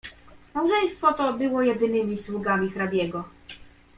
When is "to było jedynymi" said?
1.13-2.19